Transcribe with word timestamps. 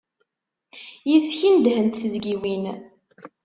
Yes-k 1.11 1.39
i 1.49 1.49
nedhent 1.51 1.95
tezyiwin. 1.99 2.65